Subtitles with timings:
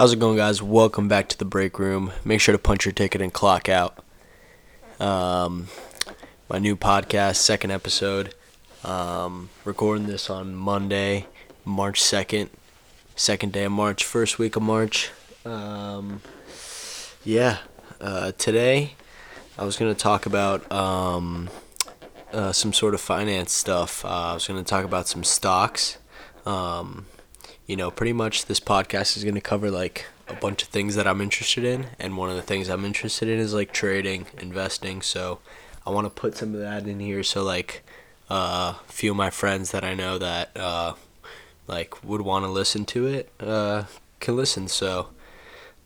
[0.00, 0.62] How's it going, guys?
[0.62, 2.12] Welcome back to the break room.
[2.24, 4.02] Make sure to punch your ticket and clock out.
[4.98, 5.68] Um,
[6.48, 8.34] my new podcast, second episode.
[8.82, 11.26] Um, recording this on Monday,
[11.66, 12.48] March 2nd.
[13.14, 15.10] Second day of March, first week of March.
[15.44, 16.22] Um,
[17.22, 17.58] yeah,
[18.00, 18.94] uh, today
[19.58, 21.50] I was going to talk about um,
[22.32, 24.02] uh, some sort of finance stuff.
[24.02, 25.98] Uh, I was going to talk about some stocks.
[26.46, 27.04] Um,
[27.70, 30.96] you know, pretty much this podcast is going to cover like a bunch of things
[30.96, 31.86] that I'm interested in.
[32.00, 35.02] And one of the things I'm interested in is like trading, investing.
[35.02, 35.38] So
[35.86, 37.22] I want to put some of that in here.
[37.22, 37.84] So, like,
[38.28, 40.94] uh, a few of my friends that I know that, uh,
[41.68, 43.84] like, would want to listen to it, uh,
[44.18, 44.66] can listen.
[44.66, 45.10] So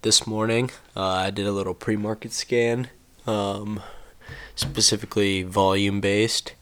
[0.00, 2.88] this morning, uh, I did a little pre market scan,
[3.26, 3.82] um,
[4.56, 6.54] specifically volume based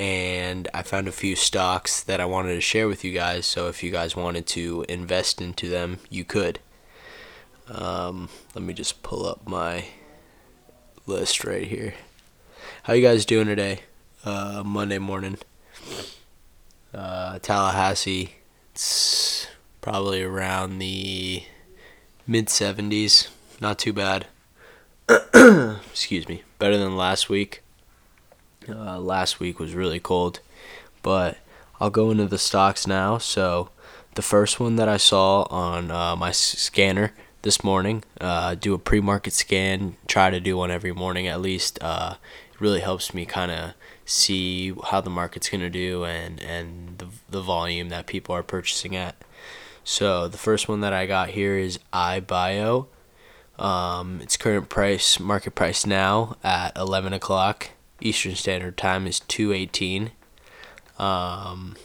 [0.00, 3.44] and I found a few stocks that I wanted to share with you guys.
[3.44, 6.58] So if you guys wanted to invest into them, you could.
[7.68, 9.84] Um, let me just pull up my
[11.06, 11.92] list right here.
[12.84, 13.80] How you guys doing today?
[14.24, 15.36] Uh, Monday morning.
[16.94, 18.36] Uh, Tallahassee.
[18.72, 19.48] It's
[19.82, 21.42] probably around the
[22.26, 23.28] mid 70s.
[23.60, 24.28] Not too bad.
[25.34, 26.42] Excuse me.
[26.58, 27.62] Better than last week.
[28.72, 30.40] Uh, last week was really cold,
[31.02, 31.38] but
[31.80, 33.18] I'll go into the stocks now.
[33.18, 33.70] So,
[34.14, 38.78] the first one that I saw on uh, my scanner this morning, uh, do a
[38.78, 41.78] pre market scan, try to do one every morning at least.
[41.80, 42.16] Uh,
[42.52, 43.72] it really helps me kind of
[44.04, 48.42] see how the market's going to do and, and the, the volume that people are
[48.42, 49.16] purchasing at.
[49.82, 52.86] So, the first one that I got here is iBio.
[53.58, 60.12] Um, its current price, market price now at 11 o'clock Eastern Standard Time is 218.
[60.98, 61.76] Um,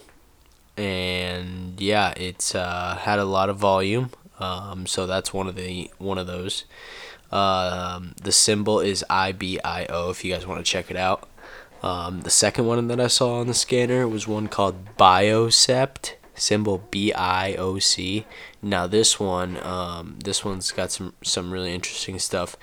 [0.76, 4.10] and yeah, it's uh, had a lot of volume.
[4.38, 6.64] Um, so that's one of the one of those.
[7.32, 11.28] Um, the symbol is IBIO if you guys want to check it out.
[11.82, 16.78] Um, the second one that I saw on the scanner was one called Biocept, symbol
[16.90, 18.26] B I O C.
[18.62, 22.56] Now this one, um, this one's got some some really interesting stuff.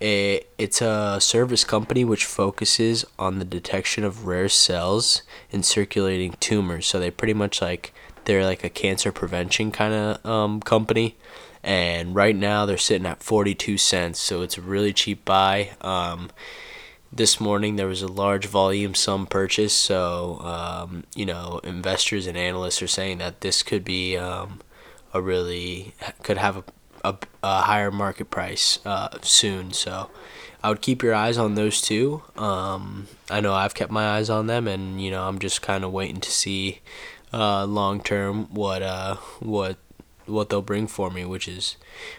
[0.00, 6.34] It, it's a service company which focuses on the detection of rare cells in circulating
[6.38, 6.86] tumors.
[6.86, 7.94] So they pretty much like
[8.26, 11.16] they're like a cancer prevention kind of um, company.
[11.62, 15.70] And right now they're sitting at 42 cents, so it's a really cheap buy.
[15.80, 16.30] Um,
[17.12, 22.36] this morning there was a large volume sum purchase, so um, you know investors and
[22.36, 24.60] analysts are saying that this could be um,
[25.12, 26.64] a really could have a
[27.06, 29.72] a, a higher market price uh, soon.
[29.72, 30.10] So
[30.62, 32.22] I would keep your eyes on those two.
[32.36, 35.84] Um, I know I've kept my eyes on them, and you know I'm just kind
[35.84, 36.80] of waiting to see
[37.32, 39.78] uh, long term what uh, what
[40.26, 41.76] what they'll bring for me, which is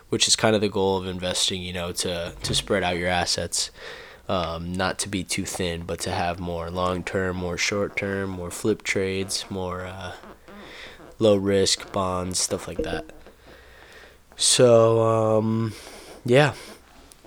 [0.10, 1.62] which is kind of the goal of investing.
[1.62, 3.72] You know, to to spread out your assets.
[4.30, 8.30] Um, not to be too thin, but to have more long term, more short term,
[8.30, 10.16] more flip trades, more uh,
[11.18, 13.06] low risk bonds, stuff like that.
[14.38, 15.74] So, um,
[16.24, 16.54] yeah.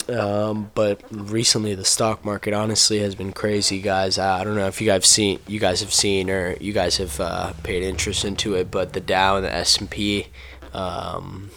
[0.09, 4.19] Um, but recently the stock market honestly has been crazy, guys.
[4.19, 7.21] I don't know if you guys seen, you guys have seen, or you guys have
[7.21, 8.71] uh, paid interest into it.
[8.71, 10.29] But the Dow and the S and P,
[10.73, 11.51] um,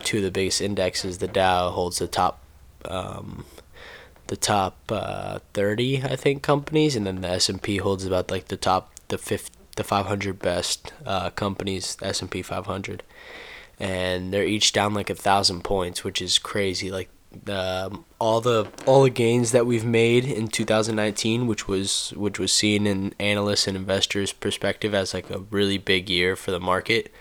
[0.00, 2.40] two of the biggest indexes, the Dow holds the top,
[2.84, 3.44] um,
[4.26, 8.30] the top uh, thirty, I think, companies, and then the S and P holds about
[8.30, 12.66] like the top, the fifth, the five hundred best uh, companies, S and P five
[12.66, 13.02] hundred
[13.78, 16.90] and they're each down like a thousand points, which is crazy.
[16.90, 17.08] Like
[17.48, 22.52] um, all the all the gains that we've made in 2019, which was which was
[22.52, 27.12] seen in analysts and investors' perspective as like a really big year for the market.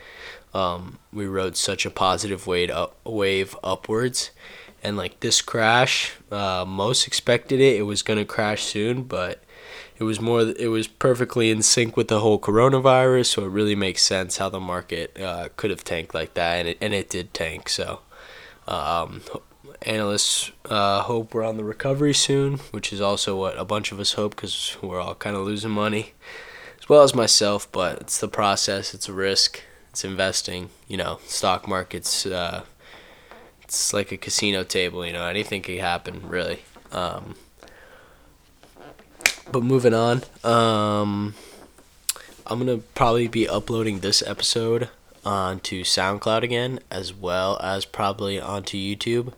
[0.53, 4.31] Um, we rode such a positive wave up, wave upwards,
[4.81, 7.75] and like this crash, uh, most expected it.
[7.75, 9.43] It was gonna crash soon, but
[9.99, 13.75] it was more it was perfectly in sync with the whole coronavirus so it really
[13.75, 17.09] makes sense how the market uh, could have tanked like that and it, and it
[17.09, 17.99] did tank so
[18.67, 19.21] um,
[19.83, 23.99] analysts uh, hope we're on the recovery soon which is also what a bunch of
[23.99, 26.13] us hope because we're all kind of losing money
[26.79, 31.19] as well as myself but it's the process it's a risk it's investing you know
[31.25, 32.63] stock markets uh,
[33.61, 36.59] it's like a casino table you know anything can happen really
[36.91, 37.35] um,
[39.51, 41.33] but moving on, um,
[42.45, 44.89] I'm gonna probably be uploading this episode
[45.25, 49.33] onto SoundCloud again, as well as probably onto YouTube.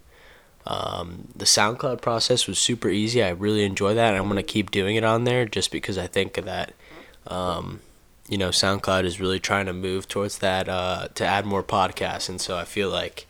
[0.68, 3.24] Um, the SoundCloud process was super easy.
[3.24, 4.14] I really enjoy that.
[4.14, 6.74] I'm gonna keep doing it on there just because I think that,
[7.28, 7.80] um,
[8.28, 12.30] you know, SoundCloud is really trying to move towards that uh, to add more podcasts,
[12.30, 13.26] and so I feel like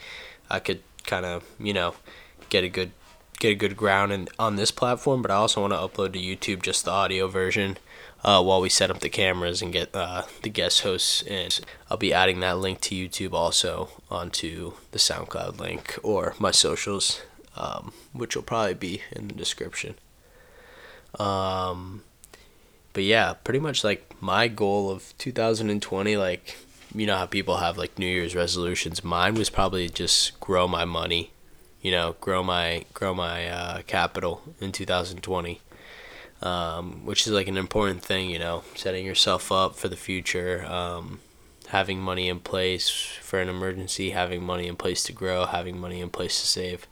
[0.49, 1.95] I could kind of you know
[2.49, 2.91] get a good
[3.39, 5.21] get a good ground in, on this platform.
[5.21, 7.77] But I also want to upload to YouTube just the audio version
[8.24, 11.50] uh, while we set up the cameras and get uh, the guest hosts in.
[11.89, 17.21] I'll be adding that link to YouTube also onto the SoundCloud link or my socials,
[17.56, 19.95] um, which will probably be in the description.
[21.18, 22.03] Um,
[22.94, 26.57] but yeah, pretty much like my goal of 2020, like
[26.94, 29.03] you know how people have like New Year's resolutions.
[29.03, 31.31] Mine was probably just grow my money,
[31.81, 35.61] you know, grow my grow my uh, capital in 2020
[36.41, 40.65] um, which is like an important thing, you know, setting yourself up for the future,
[40.65, 41.19] um,
[41.67, 42.89] having money in place
[43.21, 46.87] for an emergency, having money in place to grow, having money in place to save,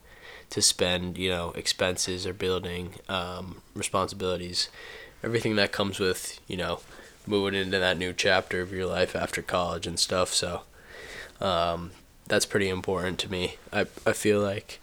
[0.50, 4.70] to spend, you know, expenses or building um, responsibilities,
[5.24, 6.80] everything that comes with, you know,
[7.26, 10.34] moving into that new chapter of your life after college and stuff.
[10.34, 10.62] So
[11.40, 11.92] um,
[12.28, 13.56] that's pretty important to me.
[13.72, 14.80] I, I feel like,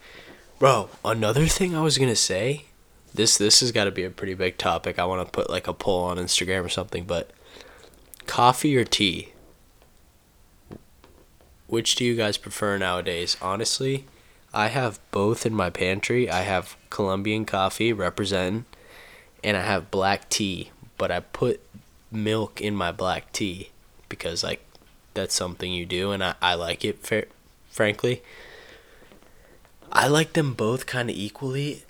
[0.58, 2.67] bro, another thing I was going to say
[3.14, 4.99] this this has got to be a pretty big topic.
[4.99, 7.31] I want to put like a poll on Instagram or something, but
[8.26, 9.31] coffee or tea?
[11.67, 13.37] Which do you guys prefer nowadays?
[13.41, 14.06] Honestly,
[14.52, 16.31] I have both in my pantry.
[16.31, 18.67] I have Colombian coffee representing
[19.43, 21.61] and I have black tea, but I put
[22.11, 23.70] milk in my black tea
[24.08, 24.64] because like
[25.14, 27.26] that's something you do and I, I like it fair,
[27.75, 28.23] frankly.
[29.91, 31.82] I like them both kind of equally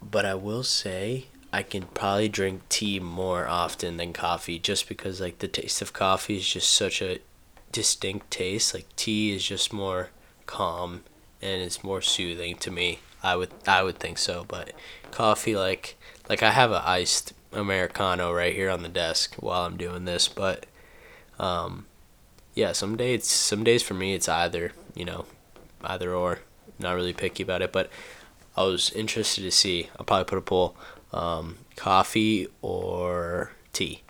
[0.00, 5.20] but I will say I can probably drink tea more often than coffee just because
[5.20, 7.18] like the taste of coffee is just such a
[7.72, 8.72] distinct taste.
[8.72, 10.10] Like tea is just more
[10.46, 11.02] calm
[11.42, 13.00] and it's more soothing to me.
[13.22, 14.72] I would I would think so, but
[15.10, 15.96] coffee like
[16.28, 20.28] like I have a iced americano right here on the desk while I'm doing this,
[20.28, 20.66] but
[21.38, 21.86] um
[22.54, 25.26] yeah, some days some days for me it's either, you know,
[25.84, 26.40] either or.
[26.78, 27.90] Not really picky about it, but
[28.56, 29.88] I was interested to see.
[29.98, 30.76] I'll probably put a poll:
[31.12, 34.02] um, coffee or tea.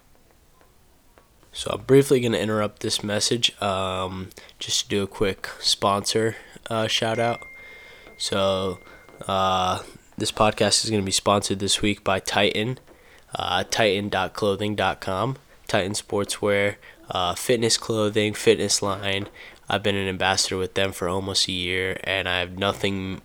[1.52, 6.36] So I'm briefly going to interrupt this message um, just to do a quick sponsor
[6.70, 7.40] uh, shout out.
[8.16, 8.78] So
[9.28, 9.82] uh,
[10.16, 12.78] this podcast is going to be sponsored this week by Titan,
[13.34, 15.36] uh, titan.clothing.com,
[15.68, 16.76] Titan Sportswear,
[17.10, 19.28] uh, fitness clothing, fitness line.
[19.72, 23.22] I've been an ambassador with them for almost a year, and I have nothing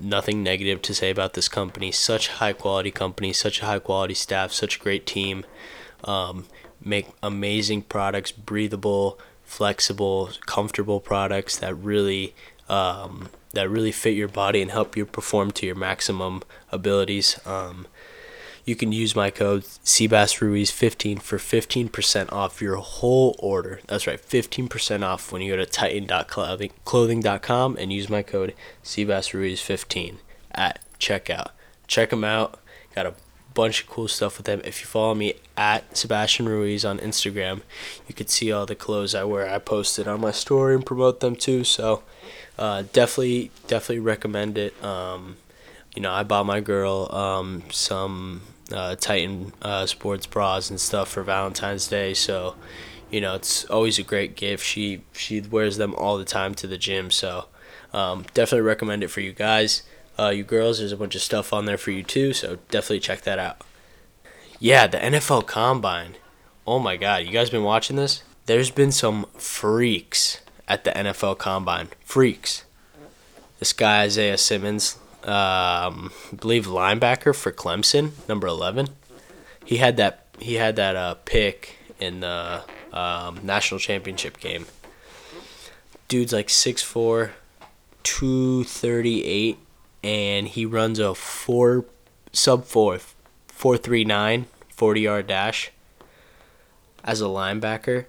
[0.00, 1.90] nothing negative to say about this company.
[1.90, 5.44] Such high quality company, such a high quality staff, such a great team.
[6.04, 6.46] Um,
[6.80, 12.32] make amazing products, breathable, flexible, comfortable products that really
[12.68, 17.44] um, that really fit your body and help you perform to your maximum abilities.
[17.44, 17.88] Um,
[18.64, 23.80] you can use my code SEBASRUIZ15 for 15% off your whole order.
[23.88, 28.54] That's right, 15% off when you go to titan.clothing.com and use my code
[28.84, 30.18] SEBASRUIZ15
[30.52, 31.50] at checkout.
[31.86, 32.58] Check them out.
[32.94, 33.14] Got a
[33.54, 34.60] bunch of cool stuff with them.
[34.64, 37.62] If you follow me at Sebastian Ruiz on Instagram,
[38.06, 39.48] you could see all the clothes I wear.
[39.48, 41.64] I posted on my story and promote them too.
[41.64, 42.02] So
[42.58, 44.82] uh, definitely, definitely recommend it.
[44.84, 45.36] Um,
[45.94, 48.42] you know, I bought my girl um, some
[48.72, 52.14] uh, Titan uh, sports bras and stuff for Valentine's Day.
[52.14, 52.56] So,
[53.10, 54.64] you know, it's always a great gift.
[54.64, 57.10] She she wears them all the time to the gym.
[57.10, 57.46] So,
[57.92, 59.82] um, definitely recommend it for you guys.
[60.18, 62.32] Uh, you girls, there's a bunch of stuff on there for you too.
[62.32, 63.62] So definitely check that out.
[64.58, 66.16] Yeah, the NFL Combine.
[66.66, 68.22] Oh my God, you guys been watching this?
[68.46, 71.88] There's been some freaks at the NFL Combine.
[72.04, 72.64] Freaks.
[73.58, 78.88] This guy Isaiah Simmons um, I believe linebacker for Clemson, number eleven.
[79.64, 82.62] He had that he had that uh, pick in the
[82.92, 84.66] um, national championship game.
[86.08, 87.30] Dude's like 6'4",
[88.02, 89.58] 238,
[90.04, 91.86] and he runs a four
[92.32, 92.98] sub four,
[93.46, 95.70] four three nine, 40 yard dash
[97.04, 98.06] as a linebacker.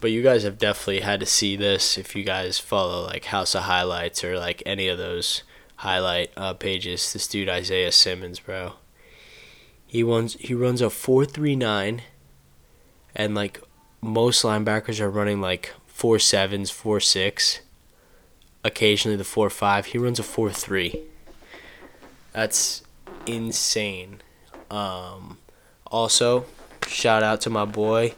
[0.00, 3.54] But you guys have definitely had to see this if you guys follow like House
[3.54, 5.42] of Highlights or like any of those
[5.84, 7.12] highlight uh, pages.
[7.12, 8.72] This dude Isaiah Simmons, bro.
[9.86, 12.02] He runs he runs a four three nine,
[13.14, 13.60] and like
[14.00, 17.60] most linebackers are running like four sevens, four six.
[18.64, 19.86] Occasionally the four five.
[19.86, 21.02] He runs a four three.
[22.32, 22.82] That's
[23.26, 24.22] insane.
[24.70, 25.38] Um,
[25.86, 26.46] also,
[26.86, 28.14] shout out to my boy,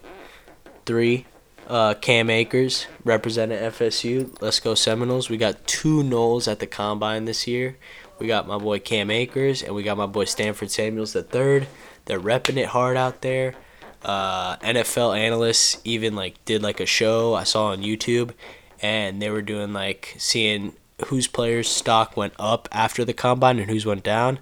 [0.87, 1.27] three
[1.67, 4.35] uh, Cam Akers representing FSU.
[4.41, 5.29] Let's go Seminoles.
[5.29, 7.77] We got two Noles at the combine this year.
[8.19, 11.67] We got my boy Cam Akers and we got my boy Stanford Samuels the third.
[12.07, 13.55] They're repping it hard out there.
[14.03, 18.33] Uh, NFL analysts even like did like a show I saw on YouTube,
[18.81, 20.75] and they were doing like seeing
[21.07, 24.39] whose players' stock went up after the combine and whose went down,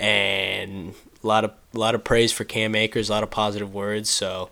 [0.00, 3.74] and a lot of a lot of praise for Cam Akers, a lot of positive
[3.74, 4.08] words.
[4.08, 4.48] So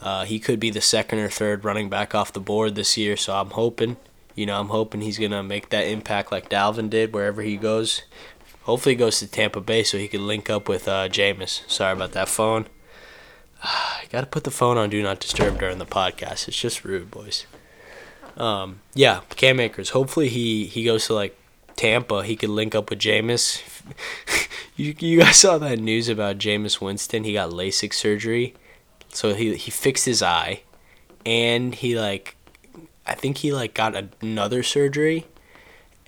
[0.00, 3.16] uh, he could be the second or third running back off the board this year.
[3.16, 3.96] So I'm hoping,
[4.34, 8.02] you know, I'm hoping he's gonna make that impact like Dalvin did wherever he goes.
[8.62, 11.68] Hopefully, he goes to Tampa Bay so he can link up with uh, Jameis.
[11.70, 12.66] Sorry about that phone.
[13.62, 16.48] I gotta put the phone on Do Not Disturb during the podcast.
[16.48, 17.46] It's just rude, boys.
[18.36, 19.90] Um, yeah, Cam Akers.
[19.90, 21.38] Hopefully he he goes to like
[21.76, 22.24] Tampa.
[22.24, 23.62] He could link up with Jameis.
[24.76, 27.24] you you guys saw that news about Jameis Winston?
[27.24, 28.54] He got LASIK surgery,
[29.14, 30.62] so he he fixed his eye,
[31.24, 32.36] and he like,
[33.06, 35.26] I think he like got another surgery,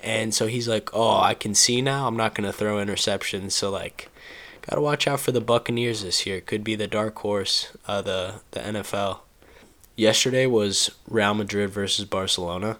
[0.02, 2.06] and so he's like, oh, I can see now.
[2.06, 3.52] I'm not gonna throw interceptions.
[3.52, 4.10] So like
[4.68, 6.40] Gotta watch out for the Buccaneers this year.
[6.40, 9.20] Could be the dark horse of the, the NFL.
[9.94, 12.78] Yesterday was Real Madrid versus Barcelona.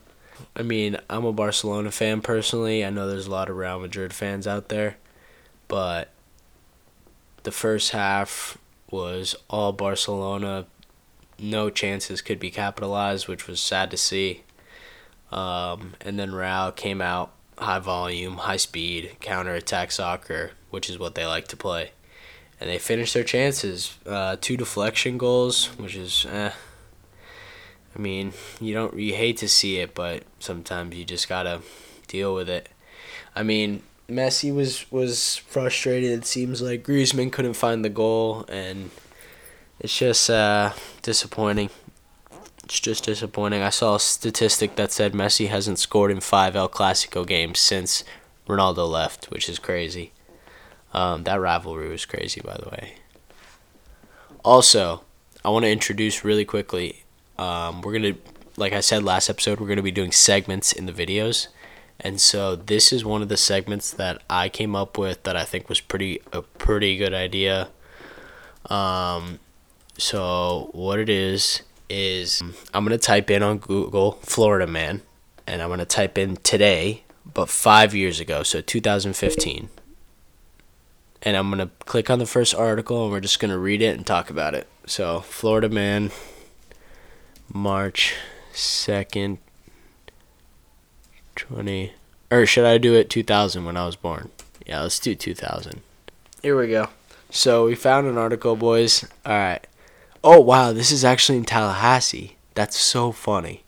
[0.57, 2.85] I mean, I'm a Barcelona fan personally.
[2.85, 4.97] I know there's a lot of Real Madrid fans out there.
[5.69, 6.11] But
[7.45, 8.59] the first half
[8.91, 10.67] was all Barcelona.
[11.39, 14.43] No chances could be capitalized, which was sad to see.
[15.31, 20.99] Um, and then Real came out high volume, high speed, counter attack soccer, which is
[20.99, 21.91] what they like to play.
[22.61, 23.97] And they finished their chances.
[24.07, 26.53] Uh, two deflection goals, which is, eh.
[27.95, 31.63] I mean, you don't you hate to see it, but sometimes you just gotta
[32.09, 32.69] deal with it.
[33.35, 36.11] I mean, Messi was was frustrated.
[36.11, 38.91] It seems like Griezmann couldn't find the goal, and
[39.81, 40.73] it's just uh,
[41.03, 41.71] disappointing.
[42.65, 43.63] It's just disappointing.
[43.63, 48.05] I saw a statistic that said Messi hasn't scored in five El Clasico games since
[48.49, 50.13] Ronaldo left, which is crazy.
[50.93, 52.95] Um, that rivalry was crazy, by the way.
[54.45, 55.03] Also,
[55.45, 57.05] I want to introduce really quickly.
[57.39, 58.15] Um, we're gonna,
[58.57, 61.49] like I said last episode, we're gonna be doing segments in the videos,
[62.01, 65.45] and so this is one of the segments that I came up with that I
[65.45, 67.69] think was pretty a pretty good idea.
[68.67, 69.39] Um,
[69.99, 72.43] so what it is is
[72.75, 75.03] I'm gonna type in on Google Florida man,
[75.47, 79.69] and I'm gonna type in today, but five years ago, so 2015.
[81.23, 84.07] And I'm gonna click on the first article, and we're just gonna read it and
[84.07, 84.67] talk about it.
[84.87, 86.11] So Florida man,
[87.53, 88.15] March
[88.53, 89.39] second,
[91.37, 91.93] twenty.
[92.31, 94.31] Or should I do it 2000 when I was born?
[94.67, 95.81] Yeah, let's do 2000.
[96.43, 96.89] Here we go.
[97.31, 99.05] So we found an article, boys.
[99.25, 99.65] All right.
[100.25, 102.37] Oh, wow, this is actually in Tallahassee.
[102.55, 103.63] That's so funny.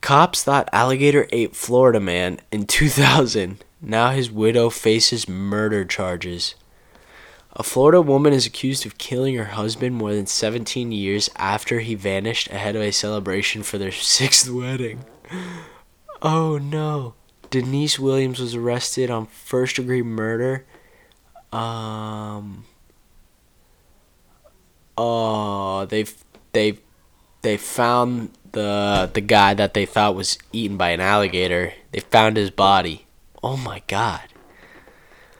[0.00, 3.58] Cops thought alligator ate Florida man in 2000.
[3.80, 6.54] Now his widow faces murder charges.
[7.54, 11.94] A Florida woman is accused of killing her husband more than 17 years after he
[11.94, 15.04] vanished ahead of a celebration for their sixth wedding.
[16.22, 17.14] Oh no.
[17.50, 20.64] Denise Williams was arrested on first degree murder.
[21.52, 22.64] Um
[24.96, 26.14] oh, they've
[26.52, 26.78] they
[27.42, 31.74] they found the the guy that they thought was eaten by an alligator.
[31.90, 33.06] They found his body.
[33.42, 34.28] Oh my god.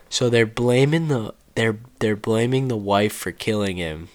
[0.09, 4.09] So they're blaming the they're they're blaming the wife for killing him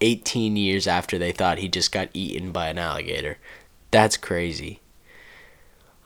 [0.00, 3.38] 18 years after they thought he just got eaten by an alligator.
[3.90, 4.80] That's crazy.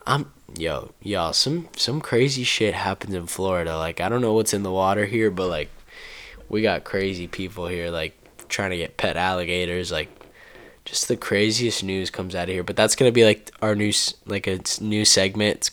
[0.09, 3.77] I'm yo, y'all, some some crazy shit happens in Florida.
[3.77, 5.69] Like I don't know what's in the water here, but like
[6.49, 9.93] we got crazy people here like trying to get pet alligators.
[9.93, 10.09] Like,
[10.85, 12.65] just the craziest news comes out of here.
[12.65, 13.93] But that's gonna be like our new
[14.25, 15.57] like a new segment.
[15.57, 15.71] It's,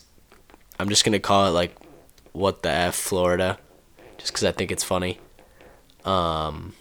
[0.79, 1.75] I'm just gonna call it like,
[2.33, 3.57] what the f Florida,
[4.17, 5.19] just because I think it's funny.
[6.03, 6.73] Um.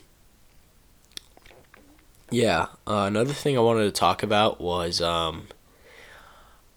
[2.30, 2.66] Yeah.
[2.84, 5.46] Uh, another thing I wanted to talk about was um.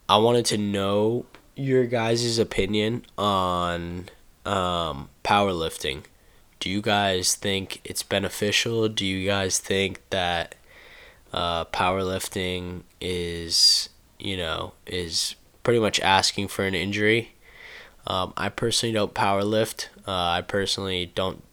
[0.09, 4.09] I wanted to know your guys' opinion on
[4.45, 6.03] um, powerlifting
[6.59, 8.89] do you guys think it's beneficial?
[8.89, 10.55] Do you guys think that
[11.31, 17.35] uh, powerlifting is, you know, is pretty much asking for an injury?
[18.07, 19.87] Um, I personally don't powerlift.
[20.07, 21.43] Uh, I personally don't,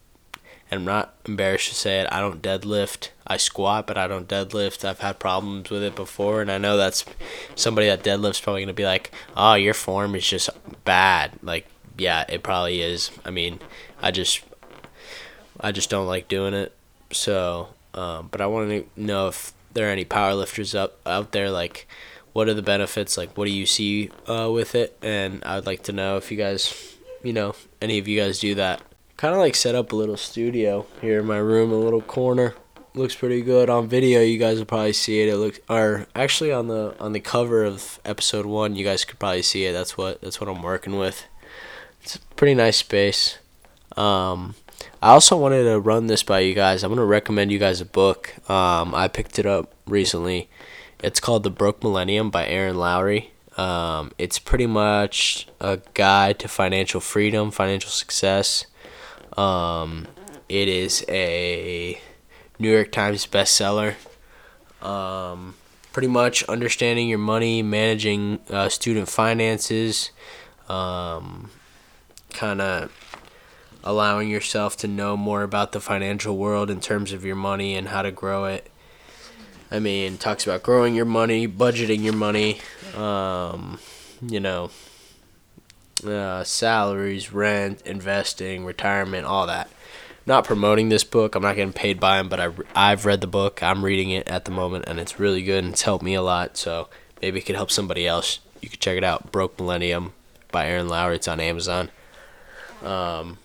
[0.71, 3.09] and I'm not embarrassed to say it, I don't deadlift.
[3.27, 4.85] I squat, but I don't deadlift.
[4.85, 7.05] I've had problems with it before, and I know that's
[7.55, 10.49] somebody that deadlifts probably to be like, oh, your form is just
[10.83, 11.31] bad.
[11.41, 11.67] Like,
[11.97, 13.11] yeah, it probably is.
[13.23, 13.59] I mean,
[14.01, 14.41] I just
[15.59, 16.73] I just don't like doing it.
[17.11, 21.49] So, um, but I want to know if there are any powerlifters up out there.
[21.49, 21.87] Like,
[22.33, 23.17] what are the benefits?
[23.17, 24.97] Like, what do you see uh, with it?
[25.01, 28.55] And I'd like to know if you guys, you know, any of you guys do
[28.55, 28.81] that.
[29.17, 32.53] Kind of like set up a little studio here in my room, a little corner.
[32.95, 34.21] Looks pretty good on video.
[34.21, 35.27] You guys will probably see it.
[35.27, 39.19] It looks, or actually on the on the cover of episode one, you guys could
[39.19, 39.73] probably see it.
[39.73, 41.25] That's what that's what I'm working with.
[42.01, 43.39] It's a pretty nice space.
[43.97, 44.55] Um,
[45.01, 46.83] I also wanted to run this by you guys.
[46.83, 48.33] I'm gonna recommend you guys a book.
[48.49, 50.49] Um, I picked it up recently.
[51.03, 53.31] It's called The Broke Millennial by Erin Lowry.
[53.57, 58.67] Um, it's pretty much a guide to financial freedom, financial success.
[59.35, 60.07] Um,
[60.47, 61.99] it is a
[62.59, 63.95] New York Times bestseller.
[64.81, 65.55] Um,
[65.93, 70.11] pretty much understanding your money, managing uh, student finances,
[70.67, 71.49] um,
[72.33, 72.91] kind of
[73.83, 77.89] allowing yourself to know more about the financial world in terms of your money and
[77.89, 78.69] how to grow it.
[79.71, 82.59] I mean, talks about growing your money, budgeting your money,
[82.95, 83.79] um,
[84.21, 84.69] you know,
[86.05, 89.69] uh, salaries, rent, investing, retirement, all that.
[90.25, 91.35] Not promoting this book.
[91.35, 93.61] I'm not getting paid by him, but I, I've read the book.
[93.61, 96.21] I'm reading it at the moment, and it's really good, and it's helped me a
[96.21, 96.57] lot.
[96.57, 96.89] So
[97.21, 98.39] maybe it could help somebody else.
[98.61, 99.31] You could check it out.
[99.31, 100.13] Broke Millennial
[100.51, 101.17] by Erin Lowry.
[101.17, 101.91] It's on Amazon.
[102.83, 103.37] Um,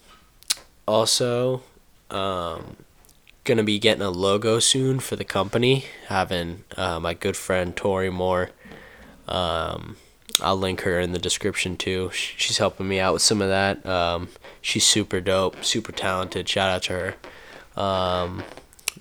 [0.87, 1.62] also,
[2.10, 2.76] um,
[3.44, 5.84] gonna be getting a logo soon for the company.
[6.06, 8.50] Having uh, my good friend Tori Moore.
[9.28, 9.96] Um,
[10.42, 12.11] I'll link her in the description too.
[12.12, 13.85] She's helping me out with some of that.
[13.87, 14.28] Um,
[14.61, 16.49] she's super dope, super talented.
[16.49, 17.80] Shout out to her.
[17.80, 18.44] Um,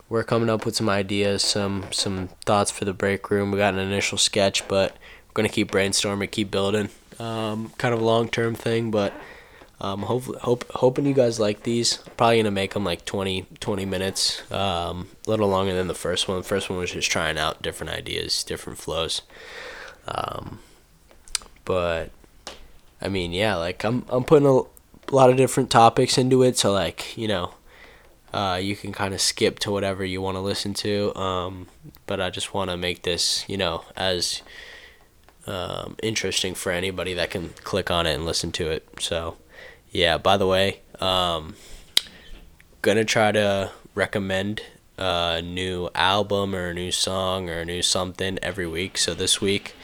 [0.10, 3.52] we're coming up with some ideas, some some thoughts for the break room.
[3.52, 4.94] We got an initial sketch, but
[5.28, 6.90] we're gonna keep brainstorming, keep building.
[7.20, 9.14] Um, kind of a long term thing, but
[9.82, 11.98] um, hopefully, hope hoping you guys like these.
[12.18, 16.28] Probably gonna make them like 20, 20 minutes, um, a little longer than the first
[16.28, 16.38] one.
[16.38, 19.22] The first one was just trying out different ideas, different flows.
[20.08, 20.60] Um,
[21.70, 22.10] but
[23.00, 24.62] I mean, yeah, like I'm I'm putting a,
[25.12, 27.54] lot of different topics into it, so like you know,
[28.34, 31.16] uh, you can kind of skip to whatever you want to listen to.
[31.16, 31.68] Um,
[32.08, 34.42] but I just want to make this, you know, as
[35.46, 38.88] um, interesting for anybody that can click on it and listen to it.
[39.00, 39.38] So
[39.92, 41.54] yeah, by the way, um,
[42.82, 44.64] gonna try to recommend
[44.98, 48.98] a new album or a new song or a new something every week.
[48.98, 49.76] So this week,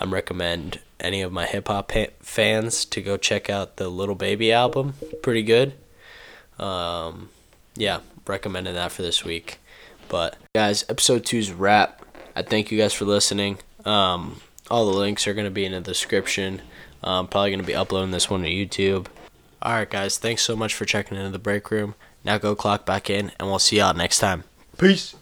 [0.00, 4.52] I'm recommend any of my hip hop fans to go check out the Lil Baby
[4.52, 4.94] album.
[5.22, 5.74] Pretty good.
[6.58, 7.30] Um,
[7.76, 9.58] yeah, recommending that for this week.
[10.08, 12.04] But guys, episode two's wrap.
[12.34, 13.58] I thank you guys for listening.
[13.84, 16.62] Um, all the links are gonna be in the description.
[17.02, 19.06] I'm probably gonna be uploading this one to YouTube.
[19.64, 21.94] Alright, guys, thanks so much for checking into the break room.
[22.24, 24.44] Now go clock back in, and we'll see y'all next time.
[24.76, 25.14] Peace.